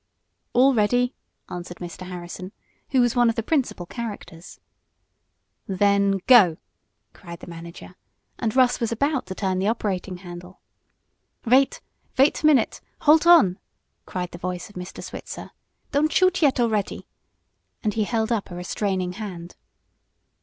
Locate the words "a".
12.41-12.45, 18.49-18.55